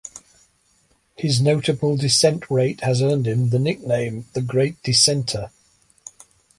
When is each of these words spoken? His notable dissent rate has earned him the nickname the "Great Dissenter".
His 1.15 1.39
notable 1.39 1.95
dissent 1.95 2.49
rate 2.49 2.81
has 2.81 3.03
earned 3.03 3.27
him 3.27 3.49
the 3.49 3.59
nickname 3.59 4.25
the 4.33 4.41
"Great 4.41 4.81
Dissenter". 4.81 5.51